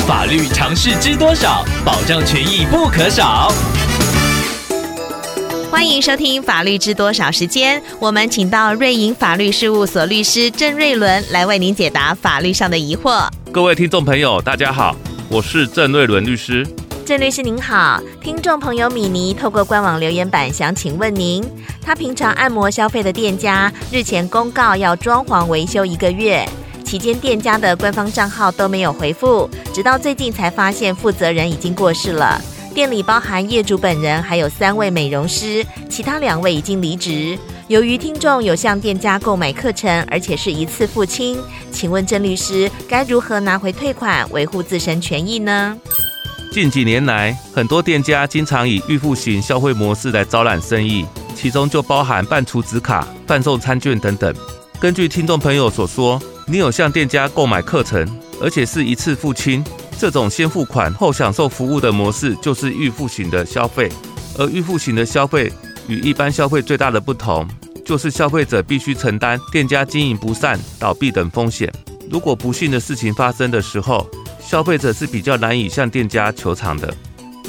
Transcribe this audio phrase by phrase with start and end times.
[0.00, 1.64] 法律常识知多少？
[1.84, 3.52] 保障权益不可少。
[5.70, 13.28] 欢迎收听《法律知多少》时间，我们请到瑞银法律事务所律师郑瑞伦来为您解答法律上的疑惑。
[13.52, 14.96] 各位听众朋友，大家好，
[15.28, 16.66] 我是郑瑞伦律师。
[17.04, 21.44] 郑律师您好，听众朋友米妮透过官网留言板想请问您，
[21.84, 26.48] 他平常按摩消费的店家日前公告要装潢维修一个月，
[26.92, 32.38] 期间店家的官方账号都没有回复，直到最近才发现负责人已经过世了。
[32.74, 37.38] 店里包含业主本人，还有三位美容师，其他两位已经离职。
[37.68, 45.74] 由于听众有向店家购买课程，而且是一次付清，请问郑律师该如何拿回退款，维护自身权益呢？
[46.52, 54.34] 近几年来，很多店家经常以预付型消费模式来招揽生意，其中就包含办储值卡、贩售餐券等等。
[54.82, 58.04] 根据听众朋友所说，你有向店家购买课程，
[58.40, 59.64] 而且是一次付清，
[59.96, 63.88] 这种先付款后享受服务的模式就是预付型的消费。
[64.36, 65.52] 而预付型的消费
[65.86, 67.46] 与一般消费最大的不同，
[67.86, 71.72] 就是消费者必须承担店家经营不善、倒闭等风险。
[72.10, 74.04] 如果不幸的事情发生的时候，
[74.40, 76.92] 消费者是比较难以向店家求偿的。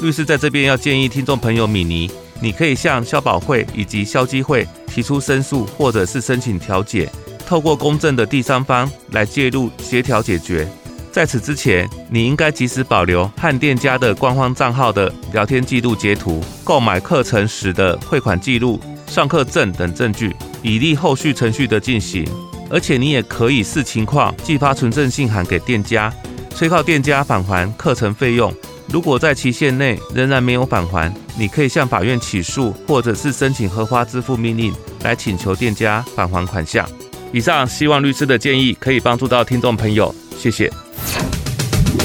[0.00, 2.08] 律师在这边要建议听众朋友米妮，
[2.44, 7.10] 你可以向消保会以及消基会提出申诉，或者是申请调解，
[7.46, 10.68] 透过公正的第三方来介入协调解决。
[11.10, 22.28] 在此之前，你应该及时保留和店家的官方账号的聊天记录截图、购买课程时的汇款记录、上课证等证据，以利后续程序的进行。
[22.68, 26.12] 而且你也可以视情况寄发存证信函给店家。
[26.54, 28.52] 催告店家返还课程费用，
[28.86, 36.88] 如果在期限内仍然没有返还，你可以向法院起诉，或者是申请合花支付命令来请求店家返还款项。
[37.32, 40.70] 以上希望律师的建议可以帮助到听众朋友，谢谢。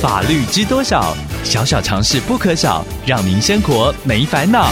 [0.02, 1.16] 法律知多少？
[1.44, 4.71] 小小常识不可少，让您生活没烦恼。